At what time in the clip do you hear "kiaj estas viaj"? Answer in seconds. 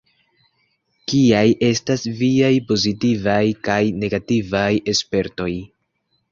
1.11-2.51